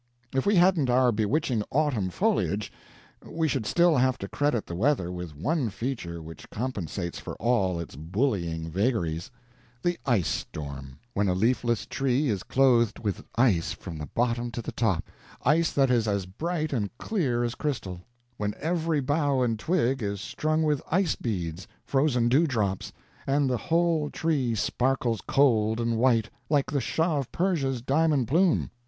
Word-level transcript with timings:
If 0.33 0.47
we 0.47 0.55
hadn't 0.55 0.89
our 0.89 1.11
bewitching 1.11 1.61
autumn 1.69 2.09
foliage, 2.09 2.71
we 3.23 3.47
should 3.47 3.67
still 3.67 3.97
have 3.97 4.17
to 4.17 4.27
credit 4.27 4.65
the 4.65 4.73
weather 4.73 5.11
with 5.11 5.35
one 5.35 5.69
feature 5.69 6.23
which 6.23 6.49
compensates 6.49 7.19
for 7.19 7.35
all 7.35 7.79
its 7.79 7.95
bullying 7.95 8.67
vagaries 8.71 9.29
the 9.83 9.99
ice 10.03 10.27
storm: 10.27 10.97
when 11.13 11.27
a 11.27 11.35
leafless 11.35 11.85
tree 11.85 12.29
is 12.29 12.41
clothed 12.41 12.97
with 12.97 13.23
ice 13.35 13.73
from 13.73 13.99
the 13.99 14.07
bottom 14.07 14.49
to 14.53 14.61
the 14.63 14.71
top 14.71 15.07
ice 15.43 15.71
that 15.71 15.91
is 15.91 16.07
as 16.07 16.25
bright 16.25 16.73
and 16.73 16.89
clear 16.97 17.43
as 17.43 17.53
crystal; 17.53 18.01
when 18.37 18.55
every 18.59 19.01
bough 19.01 19.41
and 19.43 19.59
twig 19.59 20.01
is 20.01 20.19
strung 20.19 20.63
with 20.63 20.81
ice 20.89 21.15
beads, 21.15 21.67
frozen 21.83 22.27
dewdrops, 22.27 22.91
and 23.27 23.47
the 23.47 23.57
whole 23.69 24.09
tree 24.09 24.55
sparkles 24.55 25.21
cold 25.27 25.79
and 25.79 25.95
white, 25.95 26.31
like 26.49 26.71
the 26.71 26.81
Shah 26.81 27.19
of 27.19 27.31
Persia's 27.31 27.83
diamond 27.83 28.27
plume. 28.27 28.71